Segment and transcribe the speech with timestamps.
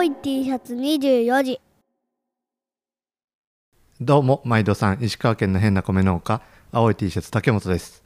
[0.00, 1.60] 青い T シャツ24時。
[4.00, 6.40] どうも毎度さん石川県の変な米農家
[6.72, 8.02] 青い T シャツ竹本です、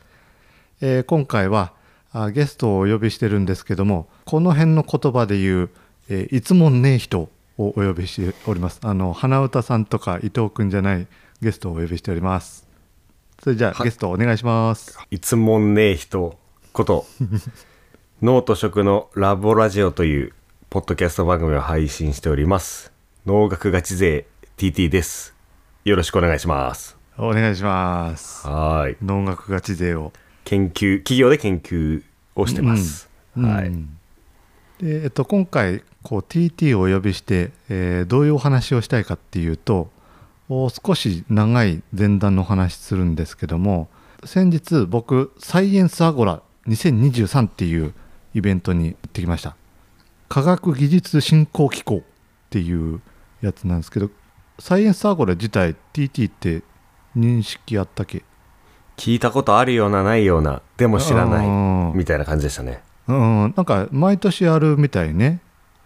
[0.81, 1.73] えー今回は
[2.11, 5.71] あゲストをお呼びしてるんですけどもこの辺の言葉で言う、
[6.09, 7.29] えーいつもねえ人を
[7.59, 8.81] お呼びしております。
[8.83, 11.07] あの花歌さんとか伊藤くんじゃない
[11.43, 12.67] ゲストをお呼びしております。
[13.41, 13.87] それじゃあ、はい。
[13.87, 14.99] ゲストお願いします。
[15.13, 16.37] いつもんねえ人
[16.73, 17.07] こと、
[18.21, 20.33] 脳と食のラボラジオという
[20.75, 22.93] ポッドキャスト番組を配信しております。
[23.27, 25.33] 農学ガチ勢 TT です。
[25.85, 26.97] よろしくお願いします。
[27.17, 28.97] お願いしますはーい。
[29.01, 32.03] 農学ガチ勢を研究、企業で研究
[32.35, 33.09] をしてます。
[33.37, 33.69] はい。
[33.69, 33.97] うん
[34.81, 39.93] でえっと、今回こう TT をお呼びして、えーどういうお話をしたいかっていうと
[40.49, 43.87] お少し長い前段のお話するんですけども
[44.25, 47.95] 先日僕サイエンスアゴラ2023っていう
[48.35, 49.55] イベントに行ってきました
[50.29, 52.03] 科学技術振興機構っ
[52.51, 53.01] ていう
[53.41, 54.11] やつなんですけど
[54.59, 56.63] サイエンスアゴラ自体 TT って
[57.17, 58.23] 認識あったっけ？
[58.97, 61.47] 聞いたことあるようなないような、でも知らない。
[61.47, 62.83] いみたいな感じでしたね。
[63.09, 65.41] うん、なんか毎年あるみたいね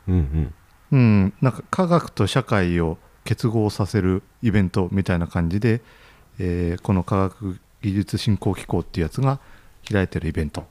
[0.07, 0.55] うんうん。
[0.91, 0.97] う
[1.27, 5.81] ん、なんか科学と社会を結合させるイベントみたいな感じで、
[6.39, 9.41] えーこの科学技術振興機構っていうやつが
[9.91, 10.67] 開いてるイベント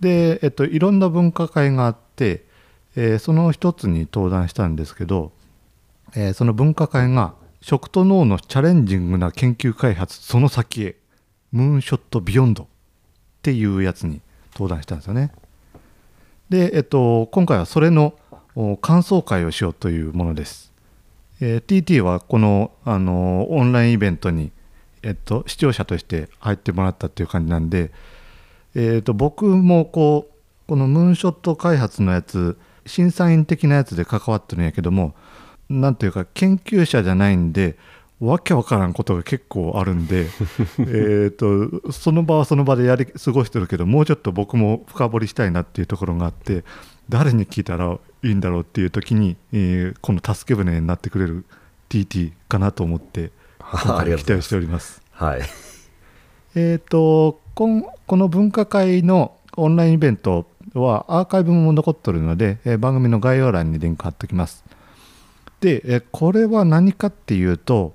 [0.00, 2.44] で、えっと、いろんな分科会があって、
[2.96, 5.32] えーその一つに登壇したんですけど、
[6.14, 10.96] えーその分科会が食と脳のチャレンジングな研究開発その先へ
[11.52, 12.66] ムーンショットビヨンドっ
[13.42, 14.20] ていうやつに
[14.52, 15.32] 登壇したんですよね。
[16.48, 18.14] で、えっと、今回はそれの
[18.80, 20.72] 感想会をしようというものです。
[21.40, 24.52] えー TT はこの、あのオンラインイベントに、
[25.02, 27.90] えっと、視聴者として入ってもらったっていう感じなんで、
[28.74, 30.32] えー、と僕もこう
[30.68, 32.58] このムーンショット開発のやつ
[32.90, 35.14] 審査員的なやつで関わってるんやけども
[35.68, 37.76] なんというか研究者じゃないんで
[38.20, 40.26] わけわからんことが結構あるんで
[40.78, 46.64] えーとその場はその場でやり過ごしてるけどもうちょっと僕も深掘りしたいなっていうところがあって
[47.08, 51.44] 誰に聞いたらいいんだろうっていう時に、えーこの助け舟になってくれる
[51.88, 54.56] TT かなと思って 今回期待して。
[54.56, 55.02] おります。
[55.12, 55.40] はい。
[56.54, 64.64] えー、とこんこの分科会のオンラインイベントはアーカイブも残ってるので、え番組の概要欄にリンク貼っておきます。
[65.60, 67.94] で、えこれは何かっていうと,、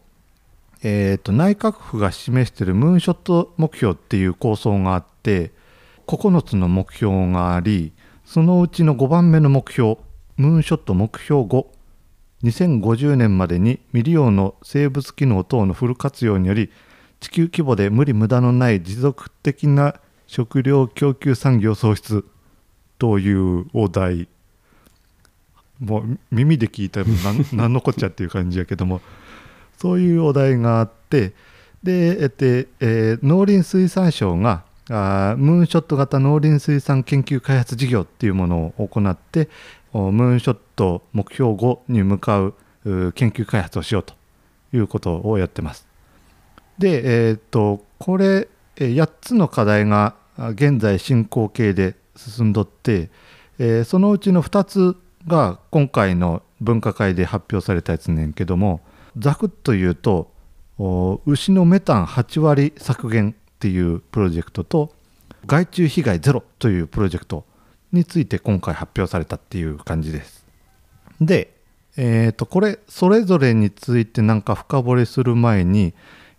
[0.83, 5.51] えーと内閣府が示しているムーンショット目標っていう構想があって
[6.05, 7.91] 9つの目標があり
[8.25, 9.97] そのうちの5番目の目標
[10.37, 11.65] ムーンショット目標5
[12.43, 16.71] 2050年までに未利用の生物機能等のフル活用により
[17.19, 19.95] 地球規模で無理無駄のない持続的な
[20.27, 22.25] 食料供給産業創出
[22.97, 24.27] というお題
[25.79, 27.05] もう耳で聞いたら
[27.53, 29.01] 何 のこっちゃっていう感じやけども
[29.77, 31.33] そういうお題があって
[31.83, 39.49] で、えっとえー農林水産省があームーンショット型農林水産研究開発事業っていうものを行って
[39.93, 42.53] ムーンショット目標5に向かう
[43.13, 44.13] 研究開発をしようと
[44.73, 45.87] いうことをやってます。
[46.77, 53.09] で、えーっとこれ8つの課題が現在進行形で進んどって、
[53.59, 58.81] えーそのうちの2つが今回の分科会で発表されたやつねんけども
[59.17, 60.31] ざくっと言うと
[61.25, 64.93] 牛のメタン8割削減っていうプロジェクトと
[65.45, 67.45] 害虫被害ゼロというプロジェクト
[67.91, 70.45] について今回発表されたっていう感じです。
[71.21, 71.55] で、
[71.95, 75.93] えー、とこれそれぞれについてなんか深掘りする前に、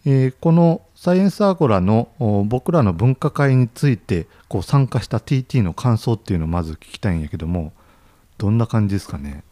[0.04, 7.72] えーこのサイエンスアゴラのお僕らの分科会についてこう参加した TT の感想っていうのをまず聞きたいんやけども
[8.39, 9.44] どんな感じですかね？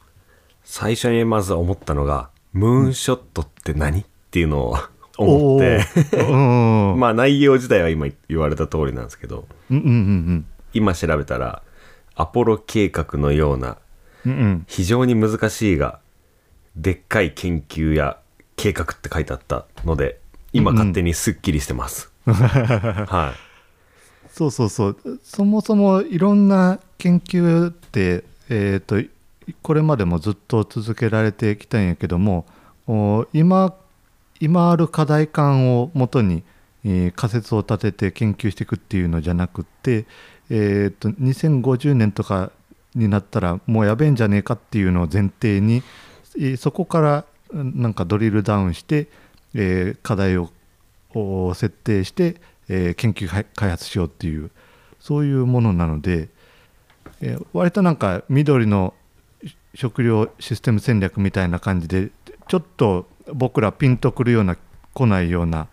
[0.65, 4.77] 最初にまず思ったのが、ムーンショットって何っていうのを
[5.17, 5.85] 思って、
[6.99, 10.47] まあ内容自体は今言われた通りなんですけど、うんうんうん。
[10.73, 11.63] 今調べたら、
[12.17, 13.79] アポロ計画のような
[14.27, 14.65] うんうん。
[14.67, 16.01] 非常に難しいが、
[16.75, 18.19] でっかい研究や
[18.57, 20.19] 計画って書いてあったので、
[20.55, 22.11] 今勝手にスッキリしてます。
[22.25, 23.55] はい。
[24.33, 29.09] そうそうそうそもそもいろんな研究って、えー、と
[29.63, 32.45] これまでもずっと続けられてきたんやけども
[32.89, 33.75] お今
[34.41, 36.43] 今ある課題感をもとに、
[36.85, 40.07] えー仮説を立てて研究していくっていうのじゃなくって、
[40.51, 42.51] えー、と2050年とか
[42.95, 45.83] になったらもうやべえんじゃねえかっていうのを前提に、
[46.37, 49.07] えーそこからうんなんかドリルダウンして、
[49.55, 50.51] えー課題を
[51.55, 52.37] 設定して、
[52.69, 54.51] えー研究開発しようっていう
[55.01, 56.29] そういうものなので、
[57.21, 58.95] えー割となんか緑の
[59.75, 62.11] 食料システム戦略みたいな感じで
[62.49, 64.57] ちょっと僕らピンとくるような
[64.93, 65.67] 来ないような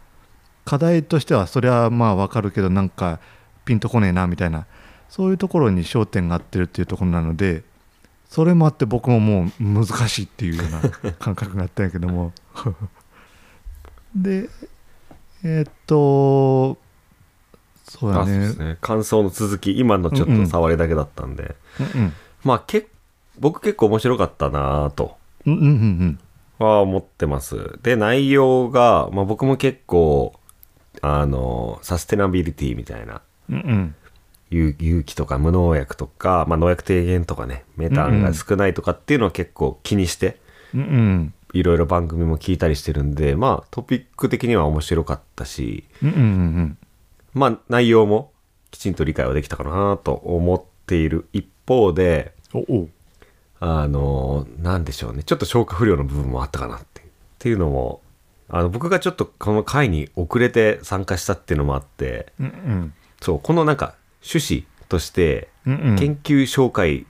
[0.66, 3.20] 課題としてはそれはまあ分かるけどなんか
[3.66, 4.66] ピンとこねえなみたいな
[5.10, 7.64] そういうところに焦点が合ってるっていうところなので
[8.30, 12.32] それもあって僕ももう難しいっていうような感覚があったんやけども。
[14.16, 14.50] で
[15.44, 16.78] えーっと
[17.84, 18.78] そうだあそうでねすね。
[18.82, 22.14] 感想の続き今のちょっと触りだけだったんで、うん
[22.44, 22.88] まあけ
[23.40, 25.18] 僕結構面白かったなぁと。
[25.46, 26.20] うんうんうんうん。
[26.60, 27.80] は思ってます。
[27.82, 30.34] で内容が、まあ、僕も結構
[31.02, 33.96] あのサステナビリティみたいなうんうん。
[34.52, 40.40] 有有機とか無農薬とか、まあ、農薬低減とかねメタンが少ないとかっていうのを結構気にして、
[40.74, 46.78] うんうんいろいろ番組も聞いたりしてるんでまあトピック的には面白かったしうんうんうん
[47.34, 48.32] まあ内容も
[48.72, 52.34] きちんと理解はできたかなと思っている一方で
[53.60, 55.24] あのなんでしょうね。
[55.24, 57.10] ちょっと消化不良の部分もあったかなっていうっ
[57.40, 58.02] ていうのも
[58.50, 62.94] あの僕がちょっとこの回に遅れて参加したっていうのもあってうんうん。
[63.22, 65.96] そうこのなんか趣旨としてうんうん。
[65.98, 67.06] 研究紹介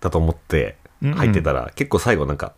[0.00, 2.54] だと思って入ってたら、結構最後なんか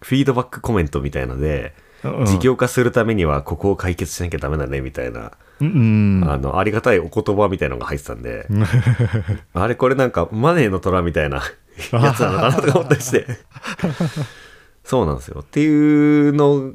[0.00, 1.86] フィードバックコメントみたいので、うん
[2.24, 6.30] 事業化するためにはここを解決しなきゃダメだねみたいな、うんうん。
[6.30, 8.46] あのありがたいお言葉みたいのが入ってたんで、
[9.54, 11.42] あれこれなんかマネーの虎みたいな
[11.92, 13.26] やつなのかなとか思ったりして。
[14.84, 15.40] そうなんですよ。
[15.40, 16.70] っていうの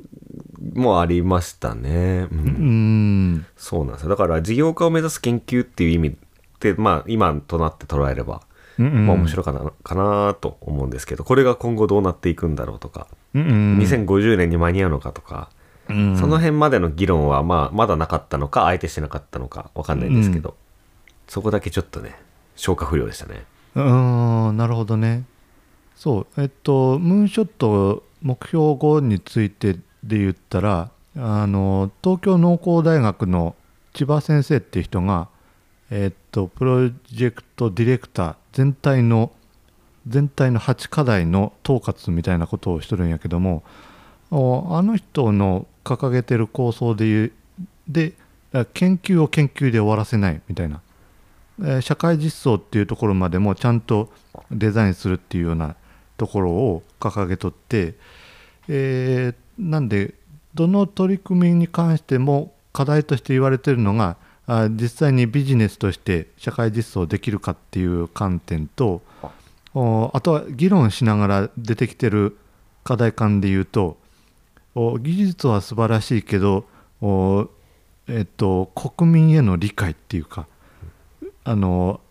[0.74, 2.40] もありましたね、うん。
[2.40, 2.42] う
[3.38, 3.46] ん。
[3.56, 4.10] そうなんですよ。
[4.10, 6.18] だから事業化を目指す研究っていう意味
[6.60, 8.42] でまあ今となって捉えれば
[8.80, 9.08] うんうん。
[9.08, 15.50] まあ面白いかなかなと思うんですけどこれが今後どうなっていくんだろうとか、うんうん2050年に間に合うのかとか、
[15.90, 20.56] うんその辺までの議論はまあまだなかったのかあえてしてなかったのかわかんないんですけど、
[21.28, 22.16] そこだけちょっとね
[22.56, 23.46] 消化不良でしたね。
[23.76, 25.24] うーんなるほどね。
[25.96, 33.56] そうえっとムーンショット目標5についてで言ったらあの東京農工大学の
[33.94, 35.28] 千葉先生っていう人が
[35.92, 39.32] えっとプロジェクトディレクター全体の
[40.08, 43.64] 全体の8課題の統括みたいなことをしてるんやけども
[44.32, 47.32] あの人の掲げてる構想で言う
[47.88, 48.14] で
[48.74, 50.82] 研究を研究で終わらせないみたいな。
[51.62, 54.10] えー社会実装っていうところまでもちゃんと
[54.50, 55.76] デザインするっていうような
[56.18, 57.94] ところを掲げとって、
[58.68, 60.16] えーなんで
[60.56, 64.18] どの取り組みに関しても課題として言われてるのが
[64.52, 69.02] あ実際にビジネスとして社会実装できるかっていう観点と
[69.74, 72.38] おあとは議論しながら出てきてる
[72.84, 73.98] 課題感で言うと
[74.76, 76.66] お技術は素晴らしいけど
[77.02, 77.50] お、
[78.10, 80.48] えっと、国民への理解っていうか
[81.46, 82.02] あの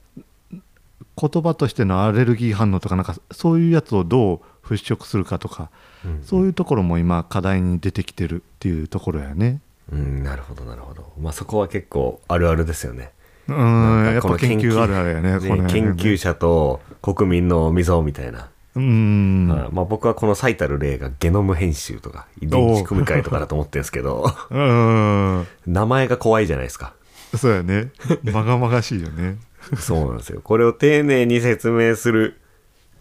[0.51, 5.71] 言葉としてのアレルギー反応とかなんかそういうやつをどう払拭するかとか、
[6.05, 9.61] うんそういうところも今課題に出てきてるっていうところやね。
[9.93, 11.13] うんなるほどなるほど。
[11.21, 13.11] まあそこは結構あるあるですよね。
[13.49, 25.47] うんやっぱ研究あるあるやねねこの辺研究者と国民の溝みたいな、うん、はいまあ、僕はこの最たる例がゲノム編集とか遺伝子組み換えとかだと思ってるんですけどうん。
[25.67, 26.95] 名前が怖いじゃないですか。
[27.37, 27.91] そうやね。
[28.25, 29.39] まがまがしいよね。
[29.79, 30.41] そうなんですよ。
[30.43, 32.41] これを丁寧に説明する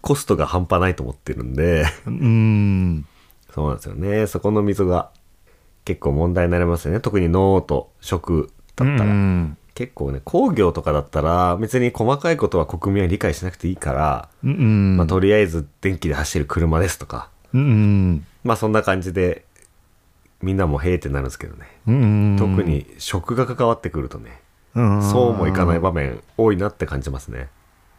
[0.01, 1.85] コストが半端ないと思ってるんで。
[2.05, 3.05] うん。
[3.53, 4.27] そうなんですよね。
[4.27, 5.11] そこの溝が
[5.89, 6.99] 結構問題になりますよね。
[6.99, 17.29] 特に脳と食だったら、うん結構ね工業とかだったら別に細かいことは国民は理解しなくていいから、うんまあ、とりあえず電気で走る車ですとか。
[17.53, 19.45] うんまあそんな感じで
[20.41, 24.41] みんなもへーってなるんですけどね、うん特に食が関わってくるとね、
[24.75, 27.47] うんそうもいかない場面多いなって感じますね。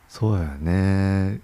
[0.09, 1.41] そうやね、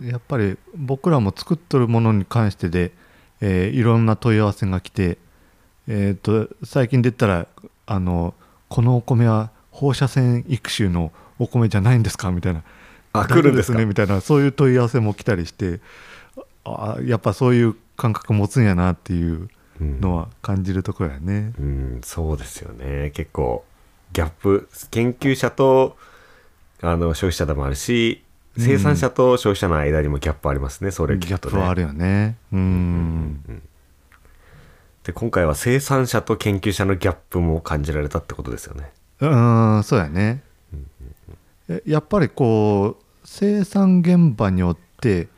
[0.00, 2.92] やっぱり僕らも作っとるものに関してで、
[3.40, 5.18] えーいろんな問い合わせが来て、
[5.94, 7.46] えー、と最近で言ったら
[7.84, 8.32] あの
[8.70, 12.30] このお米は放射線育種のお米じゃないんですか？
[12.30, 12.62] みたいな。
[13.12, 13.84] あ来るんですね？
[13.84, 15.80] みたいなそういう問い合わせも来たりして
[16.64, 21.52] あやっぱそういう感覚持つんやなっていうのは感じるところやね。
[21.58, 23.10] うんそうですよね。
[23.14, 23.62] 結構
[24.14, 25.98] ギャップ研究者と
[26.80, 28.22] あの消費者でもあるし
[28.56, 32.36] 生産者と消費者の間にもギャップありますね、それギャッ聞くとねプはあるよね。
[32.52, 33.62] うん
[35.04, 38.92] で今回は生産者と研究者のギャップも感じられたってことですよね。
[39.20, 40.42] うんそうやね。
[41.68, 45.28] えやっぱりこう生産現場によって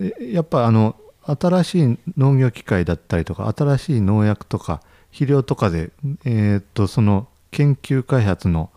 [0.00, 4.80] えやっぱあの新しい農業機械だったりとか新しい農薬とか
[5.10, 5.90] 肥料とかで、
[6.24, 8.70] えーっとその研究開発の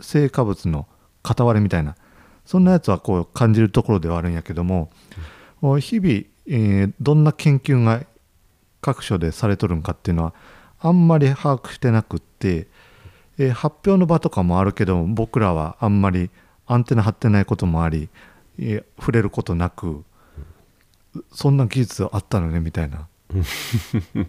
[0.00, 0.86] 成果物の
[1.22, 1.96] 片割れみたいな
[2.46, 4.90] そんなやつはこう感じるところではあるんやけども
[5.60, 6.08] お日々、
[6.46, 8.02] えーどんな研究が
[8.82, 10.34] 各所でされとるんかっていうのは
[10.80, 12.66] あんまり把握してなくって、
[13.38, 16.28] えー発表の場とかもあるけど僕らはあんまり
[16.66, 18.10] アンテナ張ってないこともあり、
[18.58, 20.04] えー触れることなく
[21.32, 23.08] そんな技術あったのねみたいな。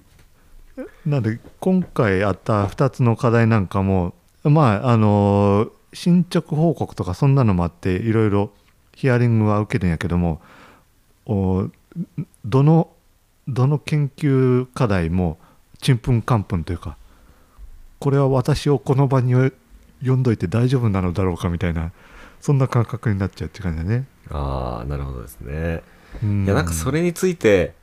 [1.06, 8.52] なんで今回あった2つの課題なんかもまああの進捗報告とかそんなのもあっていろいろ
[8.96, 10.42] ヒアリングは受けるんやけども
[11.26, 11.70] お
[12.46, 12.90] どの
[13.48, 15.38] どの研究課題も
[15.82, 16.98] ちんぷんかんぷんというか
[18.00, 21.92] これは私をこの場に呼んどいて大丈夫なのだろうかみたいな
[22.42, 24.06] そんな感覚になっちゃうって感じだね。
[24.30, 25.82] ああなるほどですね。
[26.22, 26.44] うん。
[26.44, 27.74] いやなんかそれについて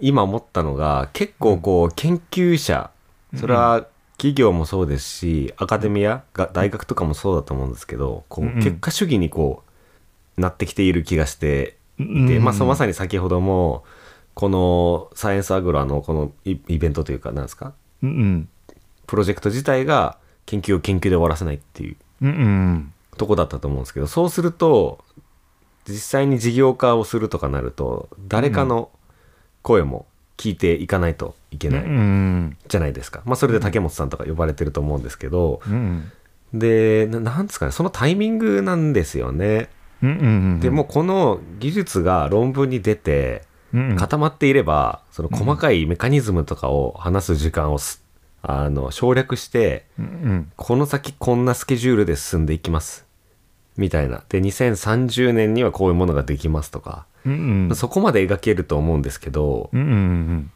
[0.00, 2.90] 今思ったのが結構こう研究者
[3.36, 3.86] それは
[4.18, 9.62] 企業もそうですしアカデミアが大学とかもそうだと思うんですけどこう結果主義にこ
[10.36, 13.84] うなってきている気がしていて、うんまあ、そのまさに先ほども
[14.38, 17.72] このサイエンスアグラのこのイイベントというかなんですか？
[18.04, 18.48] うんうん。
[19.08, 20.16] プロジェクト自体が
[20.46, 21.96] 研究を研究で終わらせないっていう。
[22.22, 25.04] うんうんとこだったと思うんですけどそうすると
[25.88, 28.90] 実際に事業化をするとかなると誰かの
[29.62, 36.12] 声も聞いていかないといけないうんじゃないですか、まあ、それで竹本さんとか呼ばれてると思うんですけどうん
[36.54, 39.68] でななんですかねそのタイミングなんですよね。
[40.00, 40.12] うんう
[40.56, 43.47] んでもうこの技術が論文に出てうん
[43.98, 48.02] 固まっていればその細かいメカニズムとかを話す時間をす
[48.42, 49.84] あの省略して
[50.56, 53.06] この先こんなスケジュールで進んでいきます。
[53.76, 54.24] みたいな。
[54.28, 57.76] で2030年にはこういうものができますとか、うんうん。
[57.76, 60.50] そこまで描けると思うんですけどうんうん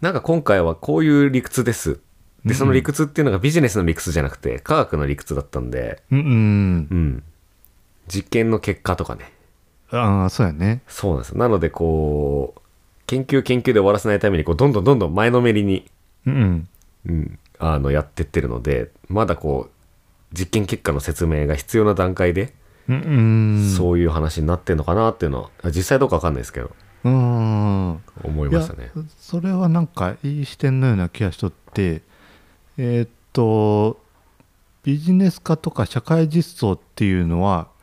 [0.00, 2.00] なんか今回はこういう理屈です。
[2.44, 6.26] でその理屈っていうのがビジネスの理屈じゃなくて科学の理屈だったんでうんうん。
[6.26, 7.22] うん。
[8.06, 9.32] 実験の結果とかね
[9.90, 10.82] ああそうやね。
[10.88, 11.36] そうなんです。
[11.36, 12.60] なのでこう
[13.06, 15.86] 研究研究で終わらせないためにこうどんどんどんどん前のめりに、
[16.26, 16.68] うん
[17.06, 22.54] うん、あのやってってるのでまだこう実験結果の説明が必要な段階で、
[22.88, 22.98] うんう
[23.60, 23.74] ん。
[23.76, 26.70] そういう話になってんのかなっていうのは実際どうかわかんないですけど
[27.04, 28.90] うん思いましたね。
[29.18, 32.02] それはなんかいい視点のような気がしとって
[32.78, 34.00] えーっと
[34.82, 37.73] ビジネス化とか社会実装っていうのはあ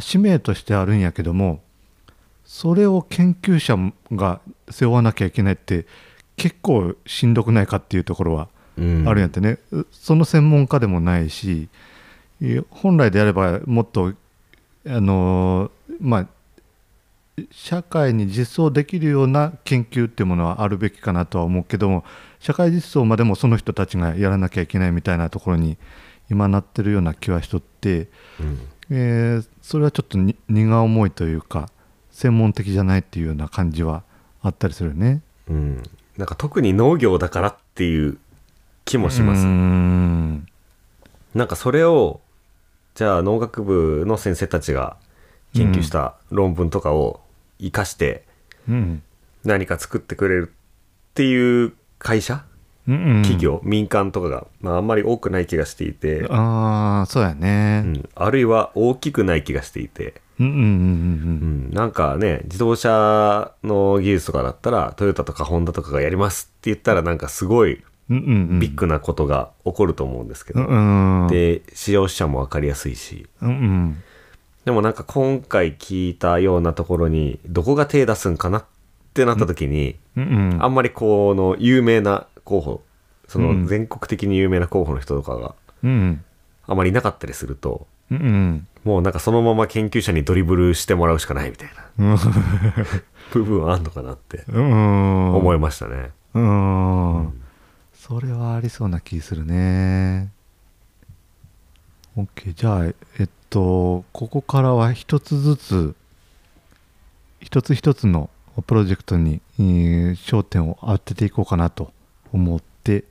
[0.00, 1.60] 使命としてあるんやけども
[2.44, 3.76] それを研究者
[4.12, 4.40] が
[4.70, 5.86] 背負わなきゃいけないって
[6.36, 9.08] 結構しんどくないかっていうところはうん。
[9.08, 9.58] あるんやってね、
[9.90, 11.68] その専門家でもないし
[12.42, 14.12] え本来であればもっと
[14.86, 16.28] あのーまあ
[17.50, 22.02] 社会に実装できるような研究っていうものはあるべきかなとは思うけども
[22.40, 25.76] 社会実装までもその人たちがやらなきゃいけないみたいなところに
[26.30, 28.08] 今なってるような気はしとって、
[28.40, 28.58] うん
[28.90, 31.68] えーそれはちょっとに荷が重いというか
[32.12, 34.04] 専門的じゃないっていうような感じは
[34.42, 35.22] あったりするね。
[35.48, 35.82] うん、
[36.16, 38.18] なんか特に農業だからっていう
[38.84, 40.46] 気もします、ん。
[41.34, 42.20] なんかそれを
[42.94, 44.96] じゃあ農学部の先生たちが
[45.52, 47.20] 研究した論文とかを
[47.58, 48.24] 活かして
[48.68, 49.02] うん。
[49.44, 52.44] 何か作ってくれるっていう会社
[52.88, 53.22] うんうん。
[53.22, 57.80] 企業、民間とかが、まあ、あんまり多くない気がしていて、ああそうやうね。
[57.80, 73.26] ん、あるいは大きくない気がしていて、うんうんうんうん、なんかね自動車の技術とかだったらトヨタとかホンダとかがやりますって言ったらなんかすごいビッグなことが起こると思うんですけど、うんうんで使用者も分かりやすいし。
[73.42, 74.02] うんうん。
[74.64, 78.64] でもなんか今回聞いたようなところにどこが手出すんかなっ
[79.14, 80.58] てなった時に、うんうん。
[80.64, 82.82] あんまりこの有名な候補
[83.28, 83.62] そうん。
[83.64, 86.24] の全国的に有名な候補の人とかがうん。
[86.66, 88.66] あまりいなかったりするとうんうん。
[88.84, 92.12] もうなんかそのまま研究者にドリブルしてもらうしかないみたいな。
[92.12, 92.18] う ん
[93.32, 95.34] 部分はあんのかなってうん。
[95.34, 96.10] 思いましたね。
[96.34, 97.42] うん。
[97.94, 100.30] それはありそうな気するね。
[102.16, 105.94] OK じゃあえっとここからは一つずつ
[107.40, 108.30] 一つ一つの
[108.66, 111.92] プロジェクトに、えー焦点を当てていこうかなと
[112.32, 113.04] 思って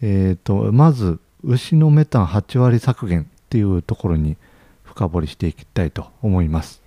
[0.00, 4.36] えっとまず牛のメタン8割削減っていうところに
[4.84, 6.82] 深掘りしていきたいと思います。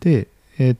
[0.00, 0.28] で
[0.58, 0.76] えっ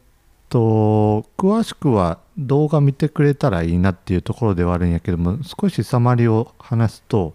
[0.48, 7.34] と詳しくは動画見てくれたらいいなっていうところではあるんやけども少しサマリを話すと、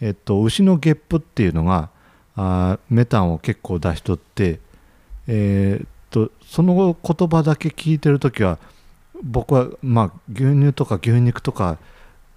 [0.00, 1.90] えっと、牛のゲップっていうのが
[2.36, 4.60] あメタンを結構出しとって、
[5.26, 8.58] えーとその言葉だけ聞いてる時は
[9.22, 11.78] 僕はまあ牛乳とか牛肉とか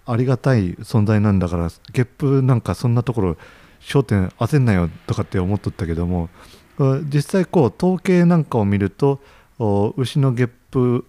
[0.05, 3.37] ありがたい存在なんだからゲップなんかそんなところ
[3.81, 6.29] 焦点当てんなよとかって思っとったけども
[7.13, 9.19] 実際こう統計なんかを見ると
[9.97, 11.05] 牛のゲップ、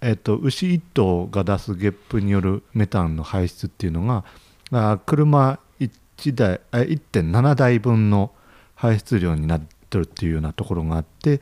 [0.00, 8.32] えっと、牛1頭が出すゲップによるメタンの排出っていうのが車1台1.7台分の
[8.74, 11.40] 排出量になってるっていうようなところがあって、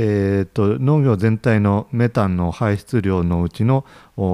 [0.00, 3.84] えー、と農業全体のメタンの排出量のうちの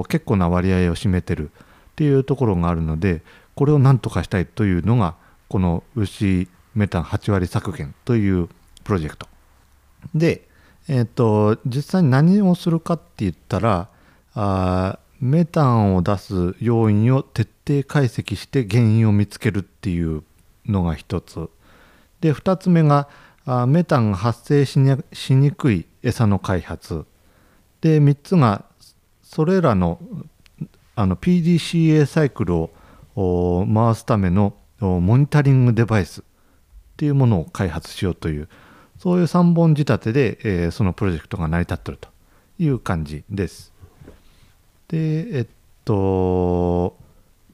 [0.07, 1.51] 結構な割合を占めてるっ
[1.95, 3.23] ていうところがあるので
[3.55, 5.15] これを何とかしたいというのが
[5.47, 8.47] この牛メタン8割削減という
[8.83, 9.27] プロジェクト。
[10.13, 10.47] で、
[10.87, 13.89] えー、と実際に何をするかって言ったら
[14.35, 20.21] あメタンを出す要因を徹底解析して原因を見つけるっていう
[20.67, 21.49] のが一つ。
[22.21, 23.07] で2つ目が
[23.45, 27.05] あメタンが発生しにしにくい餌の開発
[27.81, 28.65] で3つが
[29.21, 29.99] それらの
[30.95, 32.69] あの PDCA サイクル
[33.15, 36.23] を回すためのモニタリングデバイスっ
[36.97, 38.47] ていうものを開発しようという
[38.97, 42.09] そういう3本仕立てで、えーそのプロジェクトが成り立ってると
[42.57, 43.73] いう感じです。
[44.87, 45.47] でえっ
[45.83, 46.95] と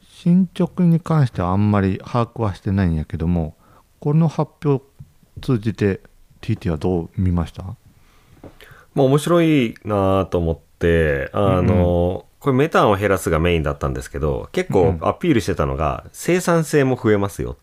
[0.04, 3.56] 進捗に関してはあんまり把握はしてないんやけども
[4.00, 4.86] この発表
[5.42, 6.02] 通じて
[6.42, 7.64] TT はどう見ました？
[7.64, 7.76] ま
[8.98, 17.56] あ面白いなと思って、あの、これメタンを減らすがメインだったんですけど、結構アピールしてたのが、生産性も増えますよっ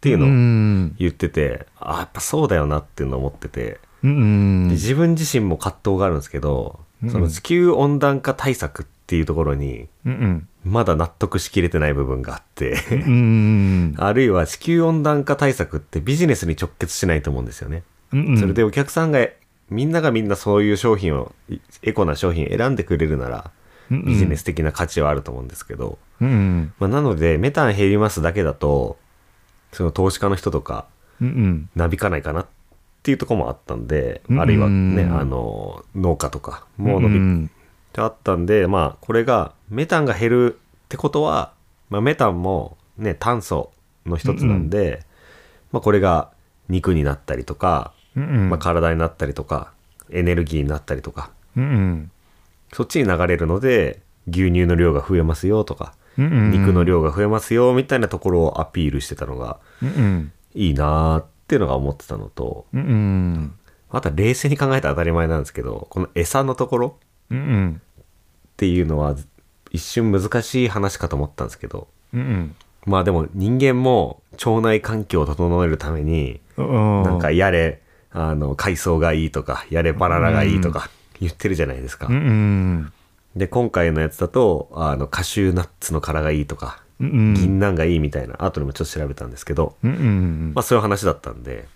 [0.00, 17.82] ていうのをん言ってて、あ、やっぱそうだよなっていうのを思ってて、うんで自分自身も葛藤があるんですけど、その地球温暖化対策っていうところに、うんまだ納得しきれてない部分があって、うんうん あるいは地球温暖化対策ってビジネスに直結しないと思うんですよね。
[18.12, 19.26] うんそれでお客さんが、
[19.70, 23.50] みんながみんなそういう商品を、いエコな商品選んでくれるなら、
[23.90, 28.98] うんビジネス的な価値はあると思うんですけど、うんまあ、なので、メタン減りますだけだと、
[29.72, 30.86] その投資家の人とか、
[31.20, 31.68] うんうん。
[31.74, 32.46] なびかないかなっ
[33.02, 37.50] ていうところもあったんで、うんあるいはね、あの、農家とかも伸びうん
[37.90, 41.52] ってあったんで、まあ、これが、メタンが減るってことは、
[41.90, 43.72] まあ、メタンもね、炭素
[44.06, 45.04] の一つなんで、
[45.72, 46.30] まあ、これが
[46.68, 48.50] 肉になったりとか、うんうん。
[48.50, 49.72] まあ、体になったりとか、
[50.10, 52.10] エネルギーになったりとか、うんうん。
[52.72, 60.32] そっちに流れるので、牛乳の量が増えますよとか、うんうん肉の量が増えますよみたいなところをアピールしてたのがうんうん。
[60.54, 63.54] いいなーっていうのが思ってたのと、うんうん。
[63.90, 66.98] あとは冷静に考えたら当たり前なんですけど、この餌のところ
[67.30, 67.82] うんうん。
[67.82, 67.82] っ
[68.56, 69.16] ていうのは
[69.70, 72.54] 一瞬難しい話かと思ったんですけど、うん
[72.86, 77.80] まあでも人間も腸内環境を整えるために、うんなんかやれ、
[78.12, 80.90] あの、海藻がいいとか、やれバナナがいいとか
[81.20, 82.06] 言ってるじゃないですか。
[82.06, 82.14] うん。
[82.14, 82.92] うん。
[83.36, 90.52] で、今回のやつだと、あの、カシューナッツの殻がいいとか、うん銀杏がいいみたいな、後でもちょっと調べたんですけど、うんうん。
[90.54, 91.66] まあそういう話だったんで、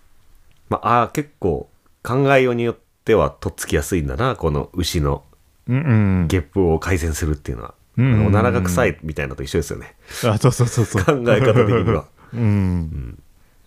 [0.68, 1.68] まあ、あー結構
[2.02, 5.22] 考えようによってはとっつきやすいんだな、この牛の
[5.68, 7.74] うんうんゲップを改善するっていうのは。
[7.96, 9.94] うんあのおならが臭いみたいなのと一緒ですよね。
[10.24, 12.06] あそうそうそうそう考え方的には。
[12.34, 13.22] うん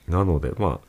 [0.07, 0.87] なので、まあ、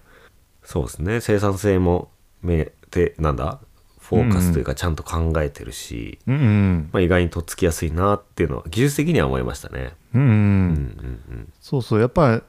[0.64, 1.20] そうですね。
[1.20, 2.10] 生産性も
[2.42, 3.60] めて、なんだ、
[4.00, 9.92] フォーカスというかちゃんと考えてるし、うんうんまあ、意外にとっつきやすいなっていうのは、技術的には思いましたね。
[10.14, 12.42] うんうんうんうんそうそうやっぱり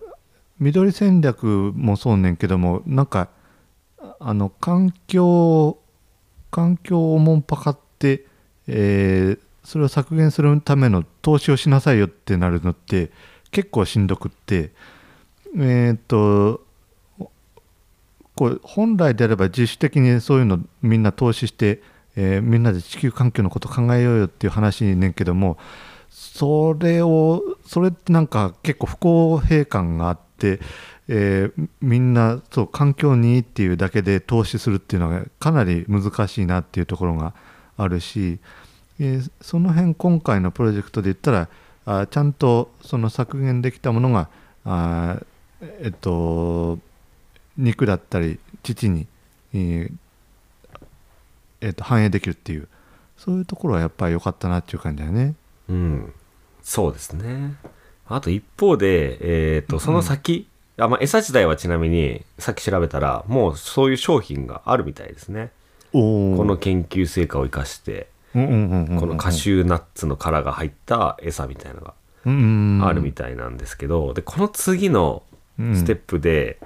[0.59, 3.27] 緑戦略もそうねんけどもなんか
[4.19, 5.77] あの環境
[6.51, 8.25] 環境をおもんぱかって、
[8.69, 13.11] えーそれを削減するための投資をしなさいよってなるのって
[13.51, 14.71] 結構しんどくって
[15.57, 16.61] えーっと
[18.35, 21.81] こう本来であれば自主的にそういうのみんな投資して、
[22.15, 25.57] えーみんなで地球環境のこと考えようよっていう話ねんけども
[26.09, 30.59] それをそれってなんか結構不公平感があって、
[31.09, 37.33] えーみんなそう環境にいいっていうだけで投資するっていうのがかなり難しいなっていうところが
[37.79, 38.39] あるし、
[38.99, 41.49] えーその辺今回のプロジェクトで言ったら
[41.85, 44.29] あちゃんとその削減できたものが
[44.65, 45.19] あ
[45.61, 46.77] えっと
[47.57, 49.07] 肉だったり乳に、
[49.53, 49.93] えー
[51.61, 52.67] えっと反映できるっていう
[53.17, 55.35] そういうところはやっぱり良かったなっていう感じだよね。
[55.67, 55.75] うん。
[55.75, 56.13] うん。
[56.63, 57.55] そうですね。
[58.07, 65.51] あと一方で、えっ、と、その先、あ、まあ、餌自体はちなみに、さっき調べたら、もうそういう商品があるみたいですね。
[65.93, 71.93] おこの研究成果を生かして、うんうんうんうんこのカシューナッツの殻が入った餌みたいなのが
[72.25, 75.23] うんあるみたいなんですけど、で、この次の
[75.57, 76.59] ステップで、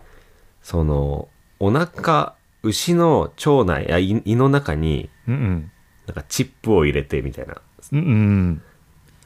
[0.61, 1.27] その、
[1.59, 5.71] お腹、牛の腸内、あ胃胃の中に、うんうん。
[6.07, 7.55] なんかチップを入れてみたいな、
[7.91, 8.61] うんうん。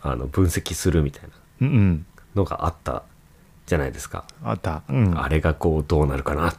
[0.02, 1.30] あの、分析するみたいな
[1.62, 2.06] うんうん。
[2.36, 3.04] のがあった
[3.66, 4.26] じゃないですか。
[4.44, 4.84] あった。
[4.90, 5.20] うん。
[5.20, 6.56] あれがこう、どうなるかなっ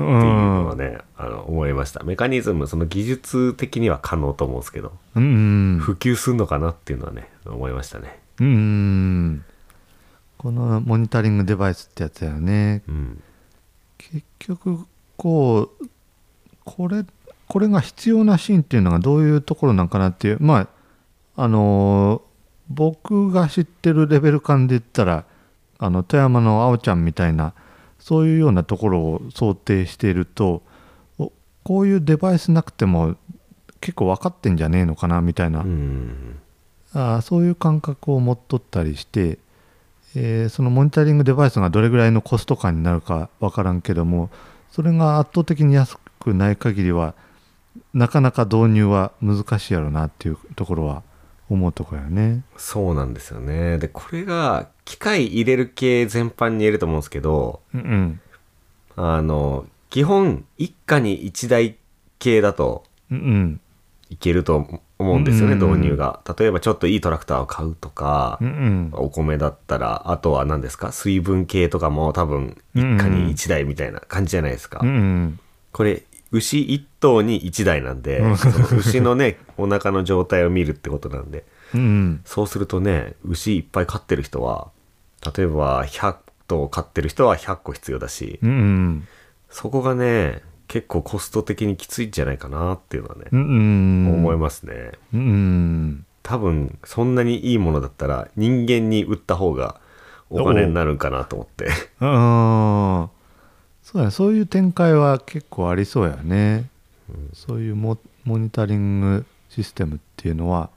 [0.00, 2.02] いうのはね、あの思いました。
[2.04, 5.78] メカニズムその技術的には可能と思うんですけどうんうん。
[5.80, 8.18] 普及するのかなっていうのはね思いましたね。
[8.40, 9.44] うんうん。
[10.36, 12.82] このモニタリングデバイスってやつだよね。
[12.88, 13.22] うん。
[13.98, 15.88] 結局こう
[16.64, 17.04] これ
[17.48, 20.38] これが必要なシーンっていうのがどういうところなんかなっていう。
[20.40, 20.68] ま
[21.36, 22.28] ああのー
[22.70, 25.24] 僕が知ってるレベル感で言ったら
[25.78, 27.54] あの富山のあおちゃんみたいな
[27.98, 30.62] そういうようなところを想定していると
[31.18, 31.32] お
[31.64, 33.16] こういうデバイスなくても
[33.80, 36.38] 結構分かってんじゃねえのかなみたいな、うん
[36.94, 39.38] あーそういう感覚を持っとったりして、
[40.14, 44.30] えーそのモニタリングデバイスがどれぐらいのコスト感になるか分からんけども
[44.70, 47.14] それが圧倒的に安くない限りは
[47.92, 51.02] なかなか導入は難しいやろなっていうところは
[51.50, 52.42] 思うところやね。
[52.56, 58.20] そうなんですよねでこれが機械入れる系全般に言えると思うんですけどうんうん
[58.96, 61.76] あの基本一家に一台
[62.18, 63.60] 系だとうんうん
[64.08, 64.66] いけると
[64.98, 65.70] 思うんですよね、うんうん。
[65.72, 66.20] うん導入が。
[66.38, 75.40] 例えばちょっといいトラクターを買うとかうんうんお米だったらあとは何ですか水分系とかも多分一家に一台みたいな感じじゃないですか、うんうん。
[75.70, 78.36] これ牛一頭に一台なんで、うん。
[78.38, 81.44] その牛のね お腹の状態を見るってことなんで。
[81.74, 82.20] うんうん。
[82.24, 84.70] そうするとね牛いっぱい飼ってる人は
[85.36, 89.08] 例えば100頭飼ってる人は100個必要だし、うんうん。
[89.50, 94.14] そこがね結構コスト的にきついんじゃないかなっていうのはね、うんうん。
[94.14, 94.92] 思いますね。
[95.14, 96.06] うんうん。
[96.22, 99.80] 多分そんなにいいものだったら人間に売った方が
[100.30, 101.68] お金になるんかなと思って。
[102.00, 103.18] ああ。
[103.82, 106.68] そうやそういう展開は結構ありそうやね、
[107.32, 110.68] そういうモモニタリングシステムっていうのは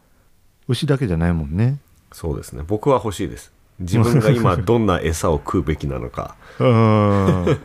[0.69, 1.79] 牛だけじゃないもんね。
[2.13, 2.63] そうですね。
[2.65, 3.51] 僕は欲しいです
[3.81, 6.35] 自分が今どんな餌を食うべきなのか。
[6.59, 7.59] うん。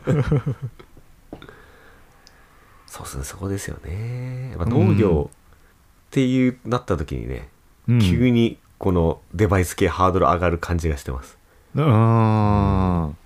[2.86, 4.50] そうですねそこですよね。
[4.50, 5.36] やっぱ農業っ
[6.10, 7.48] ていうなった時にね、
[7.88, 8.00] うん。
[8.00, 11.36] 急にこのデバイス系ハードル上がる感じがしてます。
[11.74, 13.16] うん。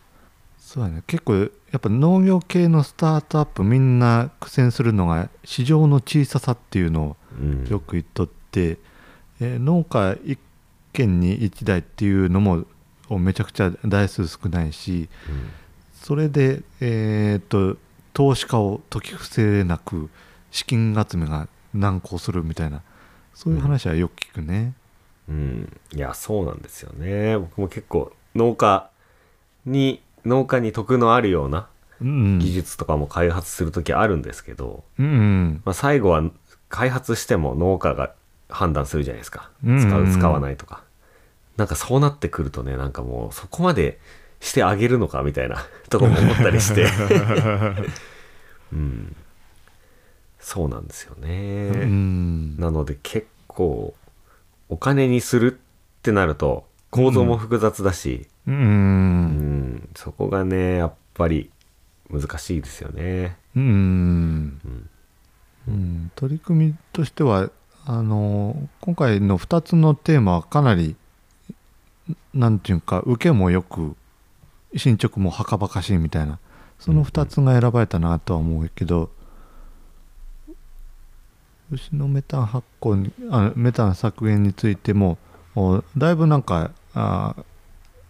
[0.59, 1.03] そうやね。
[1.07, 7.67] 結構やっぱ農業系のスタートアップみんな苦戦するのが市場の小ささっていうのをうん。
[7.69, 8.79] よく言っとって、
[9.41, 10.39] えー農家1
[10.93, 12.65] 軒に1台っていうのも
[13.19, 15.09] めちゃくちゃ台数少ないし
[15.93, 17.79] それで、えー、と
[18.13, 20.11] 投資家を解き伏せれなく
[20.51, 22.83] 資金集めが難航するみたいな
[23.35, 24.75] そういう話はよく聞くね。
[25.29, 27.39] うん、いやそうなんですよね。
[27.39, 28.91] 僕も結構農家
[29.65, 31.69] に農家に得のあるような
[32.01, 35.63] うん技術とかも開発する時あるんですけど、うんうん。
[35.65, 36.23] まあ、最後は
[36.69, 38.13] 開発しても農家が
[38.49, 39.51] 判断するじゃないですか。
[39.65, 39.89] うんうん。
[39.89, 40.83] 使う使わないとか、
[41.57, 43.99] なんかそうなってくるとねなんかもうそこまで
[44.41, 46.87] してあげるのかみたいな とこも思ったりして。
[48.73, 49.17] うん。
[50.39, 52.57] そうなんですよね、うん。
[52.57, 53.95] なので結構
[54.69, 59.25] お金にするってなると構造も複雑だし、ううん。
[59.27, 61.51] んそこがねやっぱり
[62.11, 63.37] 難しいですよね。
[63.55, 63.63] うん。
[63.65, 64.89] うん。
[65.69, 66.13] うん。
[66.15, 67.51] 取り組みとしては
[67.85, 70.97] あの今回の2つのテーマはかなり
[72.35, 73.97] なんていうか受けもよく
[74.77, 76.39] 進捗もはかばかしいみたいな
[76.79, 79.11] その2つが選ばれたなとは思うけど、
[81.71, 85.19] 牛のメタン発酵にあメタン削減についても
[85.55, 87.37] おだいぶなんかあ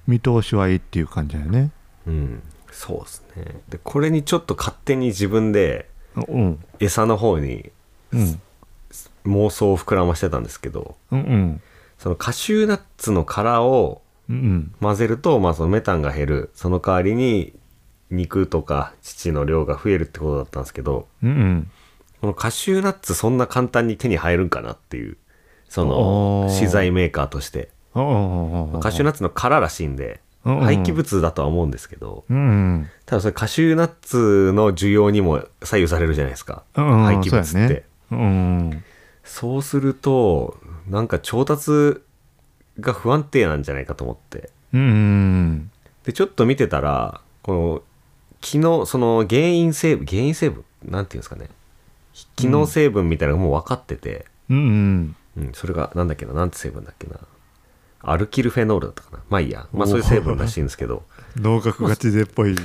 [0.06, 1.72] 見通しはいいっていう感じだよね。
[2.06, 3.60] うん、そうですね。
[3.68, 6.64] でこれにちょっと勝手に自分でうん。
[6.78, 7.70] 餌の方に
[8.12, 8.40] うん。
[9.26, 11.62] 妄想を膨らましてたんですけどうんうん
[12.00, 16.50] そのカシューナッツの殻をうん混ぜると、まあ、そのメタンが減る。
[16.54, 17.52] その代わりに
[18.10, 21.70] 肉とか乳の量が増えるってことだったんですけどうんうん。
[22.20, 25.16] このカシューナッツそんな簡単に手に入るんかなっていう
[25.68, 25.84] そお
[26.46, 26.52] のー。
[26.52, 27.70] 資材メーカーとして。
[27.92, 30.64] カシューナッツの殻らしいんでうんうん。
[30.64, 36.62] 廃棄物だとは思うんですけどうんただそれカシューナッツの需要にも左右されるじゃないですか。
[36.76, 37.44] うん廃棄物って。
[37.50, 37.84] そうやね。
[38.12, 38.84] うん。
[39.22, 40.58] そうすると
[40.90, 42.00] なんか調達
[42.81, 44.50] が不安定なんじゃないかと思って。
[44.72, 45.70] うん
[46.05, 47.83] でちょっと見てたらこの
[48.40, 51.48] 機能その原因成分原因成分なんていうんですかね。
[52.37, 55.53] 機能成分みたいなのがもう分かってて、うんうん。
[55.53, 56.33] それがなんだっけな？
[56.33, 57.18] なんて成分だっけな？
[58.03, 59.22] アルキルフェノールだったかな？
[59.29, 59.66] まあいいや。
[59.72, 61.05] まあそういう成分らしいんですけど。
[61.37, 62.57] 農学ガチ勢っぽいワ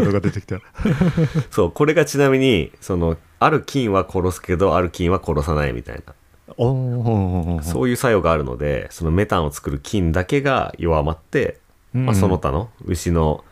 [0.00, 0.60] ードが出てきた。
[1.50, 6.14] そうこれがちなみにそのある菌は殺すけどある菌は殺さないみたいな
[6.56, 11.58] そういう作用があるのでそのメタンを作る菌だけが弱まって、
[11.92, 13.44] まあ、うんその他の牛の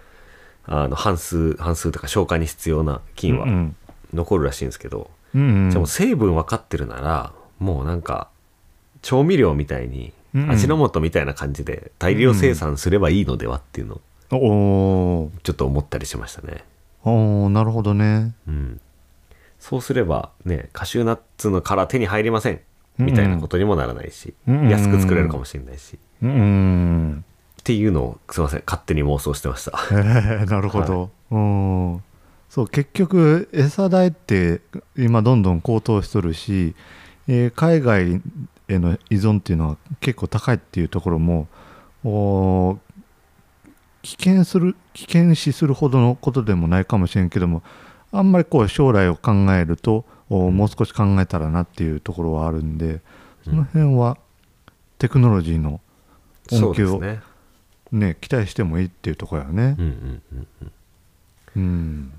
[0.65, 3.77] あの半数半数とか消化に必要な菌はうん
[4.15, 8.29] 残るらしいんですけど、うんじゃあもう成分分かってるならもうなんか
[9.01, 14.01] 調味料みたいにうん味の素みたいな感じで大量生産すればいいのではっていうの
[14.37, 16.65] をちょっと思ったりしましたね。
[17.05, 18.35] おーなるほどね。
[18.47, 18.81] うん、
[19.59, 22.61] そうすればねカシューナッツの殻手に入りません
[22.99, 24.69] みたいなことにもならないし、うん。
[24.69, 27.25] 安く作れるかもしれないし、うんうん
[27.61, 29.73] っていうのをすいません勝手に妄想してました。
[29.95, 32.03] へーなるほど、うん。
[32.49, 34.61] そう結局餌代って
[34.97, 36.75] 今どんどん高騰しとるし、
[37.29, 38.21] えー海外
[38.69, 41.47] への依存っていうのは結構高いっていうところも
[44.03, 47.63] 危険する危険視するほどのことでもないかもしれんけども
[48.11, 53.01] あんまりこう将来を考えるとおーもう少し考えたらなっていうところはあるんで
[53.45, 54.17] その辺は
[54.99, 55.81] テクノロジーの
[56.51, 57.21] 恩恵をね。
[57.91, 59.77] ね期待してもいいっていうところやね。
[59.79, 60.47] うんうん
[61.55, 62.13] うん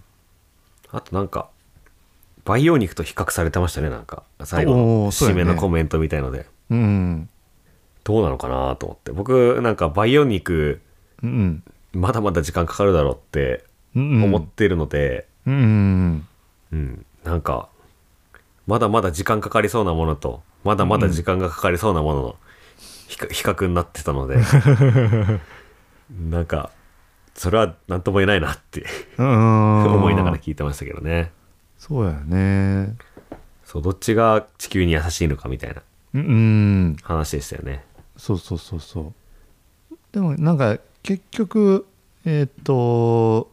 [0.92, 1.50] あとなんか
[2.46, 4.24] 培養肉と比較されてましたねなんか。
[4.44, 7.30] 最後おの締めのコメントみたいので、うん
[8.04, 9.12] どうなのかなと思って。
[9.12, 10.82] 僕なんか培養肉
[11.24, 13.64] うんまだまだ時間かかるだろうって
[13.96, 16.28] うん思ってるので、うんうん。
[16.74, 17.06] うん。
[17.24, 17.70] なんか
[18.68, 22.36] まだまだ時間かかりそうなものとまだまだ時間がかかりそうなものの
[23.08, 24.38] 比較になってたので
[26.30, 26.72] なんか
[27.36, 28.86] それは何とも言えないなって
[29.18, 29.94] うん。
[29.96, 31.32] 思いながら聞いてましたけどね。
[31.78, 32.96] そうやね。
[33.66, 35.82] そうどっちが地球に優しいのかみたいな
[36.14, 36.22] うん。
[36.22, 37.84] うん話でしたよね。
[38.18, 39.14] そうそうそうそ
[39.92, 39.96] う。
[40.12, 41.86] でもなんか結局
[42.26, 43.52] えっ、と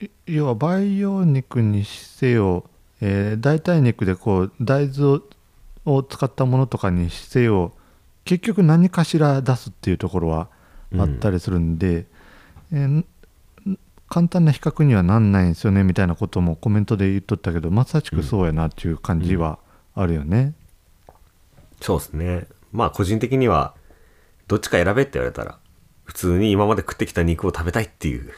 [0.00, 2.64] い要は培養肉にせよ、
[3.00, 5.22] えー代替肉でこう大豆を
[5.86, 7.72] を使ったものとかにせよ
[8.24, 10.48] 結局何かしら出すっていうところは
[10.98, 12.06] あったりするんで、
[12.72, 13.06] えーん
[14.12, 19.60] 簡単な比較にはなんないんですよねみたいなこともコメントで言っとったけどまさしくそうやなっていう感じは
[19.94, 20.54] あるよね。
[21.80, 22.48] そうですね。
[22.72, 23.74] まあ個人的には
[24.48, 25.58] どっちか選べって言われたら
[26.10, 28.32] 普通に今まで食ってきた肉を食べたいっていう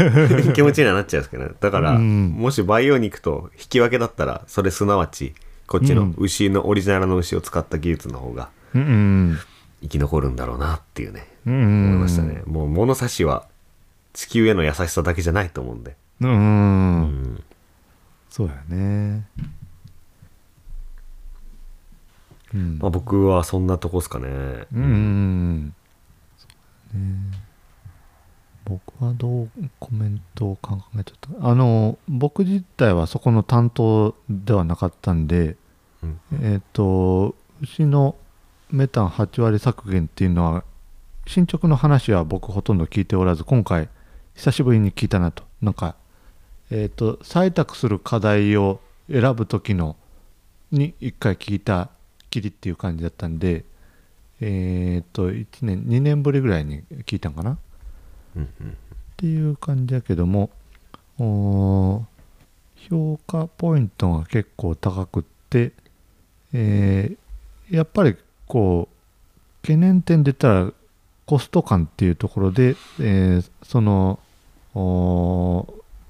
[0.54, 1.50] 気持ちにはなっちゃうんですけどね。
[1.60, 2.30] だから、うん。
[2.30, 5.34] もし培養肉と引き分けだったらそれすなわち
[5.66, 6.14] こっちのうん。
[6.16, 9.38] 牛のオリジナルの牛を使った技術の方が生
[9.90, 12.40] き残るんだろうなっていうねうん思いましたね。
[12.46, 13.46] もう物差しは
[14.14, 15.96] 地球への優しさだけじゃないと思うんで。
[16.22, 16.34] うん、う
[17.08, 17.44] ん。
[18.30, 19.26] そうやね。
[22.54, 22.78] うん。
[22.80, 24.28] まあ、僕はそんなとこですかね。
[24.72, 25.87] うん、そう
[26.94, 27.00] ね。
[28.64, 31.48] 僕はどうコメントを考えちゃった？
[31.50, 35.56] あの僕自体はそこの担当ではなかったんで、
[36.02, 36.20] うん。
[36.42, 38.14] えっ、と牛の
[38.70, 40.64] メタン8割削減っていうのは
[41.26, 43.88] 進捗の話は僕ほとんど聞いておらず今回
[44.34, 45.44] 久しぶりに聞いたなと。
[45.62, 45.96] なんか
[46.70, 49.96] えっ、と採択する課題を選ぶ時の
[50.70, 51.88] に1回聞いた
[52.28, 53.64] きりっていう感じだったんで
[54.40, 57.58] えっ、と1年2年ぶりぐらいに聞いたんかな？
[58.36, 58.74] うんうんっ
[59.16, 60.50] ていう感じだけども
[61.18, 62.06] 評
[63.26, 65.72] 価ポイントが結構高くって、
[66.52, 68.94] えーやっぱりこう
[69.62, 70.72] 懸念点で言ったら
[71.26, 74.18] コスト感っていうところで、えーその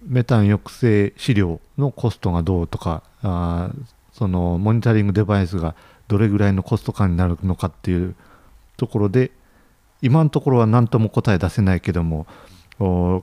[0.02, 5.74] メタン抑制飼料のコストがどうとかあーそのモニタリングデバイスが
[6.08, 8.14] どれぐらいのコスト感になるのかっていう
[8.76, 9.30] ところで
[10.02, 12.26] 今のところは何とも答え出せないけども
[12.80, 13.22] お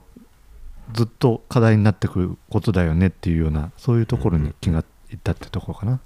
[0.92, 6.00] ずっと課題になってくることだよねっていうようなそういうところに気がいったってところかな。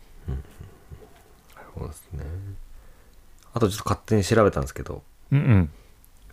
[1.76, 2.24] そうですね。
[3.52, 5.70] あとちょっと勝手に調べたんですけどうんうん。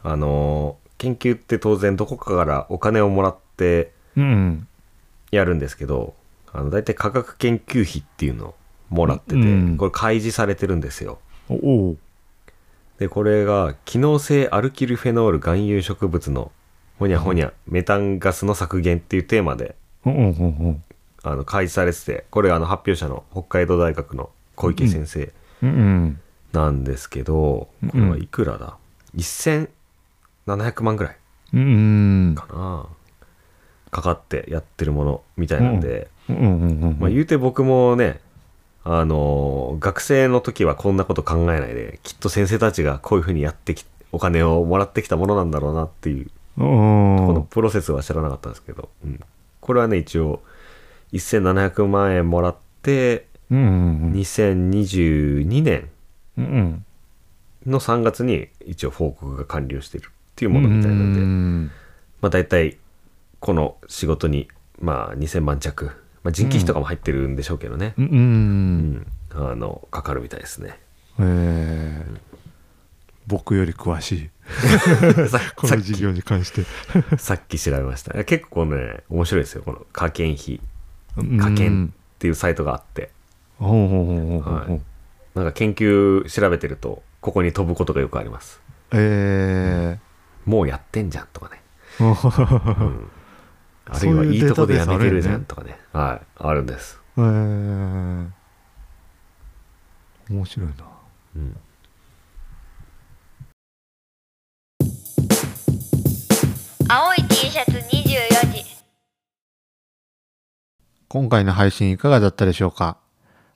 [0.03, 4.67] あのー研究って当然どこかからお金をもらってうんうん。
[5.31, 6.15] やるんですけど
[6.53, 8.55] あの大体科学研究費っていうのを
[8.89, 9.78] もらってて、うん。
[9.78, 11.19] これ開示されてるんですよ。
[11.50, 11.97] おおう。
[13.00, 16.52] でこれが機能性アルキルフェノール含有植物の
[16.97, 20.15] ほにゃほにゃメタンガスの削減っていうテーマでおおお
[20.71, 20.80] お
[21.21, 26.19] あの開示されててこれあの発表者の北海道大学の小池先生うんうん。
[26.54, 28.78] なんですけど、うんこれはいくらだ
[29.15, 31.17] ？1700万ぐらい
[31.54, 32.36] うんうん。
[32.36, 32.88] かな？
[33.91, 36.97] かかってやってるものみたいなんで、うんうんうん。
[37.00, 38.19] まあ、言うて僕もね
[38.89, 46.65] あのー学生の時はこんなこと考えないできっと先生たちがこういうふうにやってきお金をもらってきたものなんだろうなっていうおこ
[47.34, 49.19] のおプロセスは知らなかったんですけど、うん。
[49.60, 50.41] これはね一応
[51.13, 55.89] 1700万円もらってうんうん2022年
[56.38, 56.86] うんうん。
[57.65, 61.71] の3月に一応報告が完了してるっていうものみたいなんで、うん。
[62.21, 62.78] まあ大体
[63.39, 64.47] この仕事に
[64.80, 65.91] まあ2000万弱、
[66.28, 68.92] まあ、人件費とかも入ってるんでしょうけどね、うん、う、うん。
[68.98, 69.08] ん。
[69.32, 70.78] あのかかるみたいですね。
[71.20, 72.20] えー。
[73.28, 74.30] 僕より詳しい。
[75.30, 75.88] さ こさっき。
[75.92, 76.66] の事業に関して。
[77.18, 78.26] さっき調べました。
[78.26, 80.60] 結構ね面白いですよこの科研費。
[81.16, 81.38] うん。
[81.38, 83.10] 科研っていうサイトがあって、
[83.62, 88.62] なんか研究調べてるとここに飛ぶことがよくあります。
[88.92, 89.98] え
[90.44, 93.10] もうやってんじゃんとかね、ーうん、
[93.89, 95.78] あるいそういうはいいとこでやめてるじゃんとかね。
[95.93, 96.26] はい。
[96.38, 98.30] あるんです、えー。
[100.30, 100.73] 面白いな。
[101.36, 101.58] うん、
[106.89, 108.65] 青い T シャツ24時。
[111.08, 112.97] 今回の配信いかがだったでしょうか？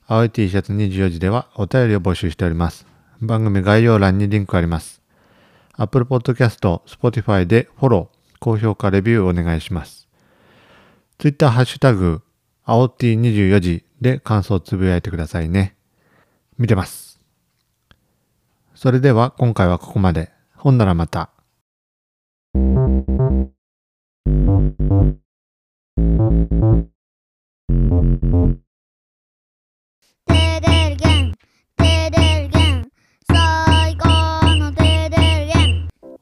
[0.08, 2.86] 青い T シャツ24時ではお便りを募集しております。
[3.22, 5.02] 番組概要欄にリンクあります。
[5.78, 10.01] Apple Podcast、Spotify でフォロー、高評価、レビューお願いします。
[11.22, 12.24] Twitter ハッシュタグ、
[12.64, 15.76] 青 T24 時で感想をつぶやいてくださいね。
[16.58, 17.20] 見てます。
[18.74, 20.32] それでは今回はここまで。
[20.56, 21.30] ほんならまた。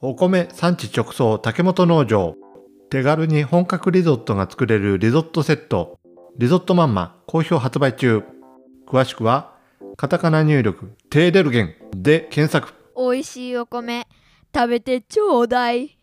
[0.01, 2.35] お米産地直送竹本農場
[2.91, 5.99] 手軽に本格リゾットが作れるリゾットセット。
[6.39, 8.23] リゾットマンマ好評発売中。
[8.87, 9.53] 詳しくは
[9.95, 12.73] カタカナ入力テーデルゲンで検索。
[12.97, 14.07] 美味しいお米
[14.55, 15.98] 食べてちょうだい。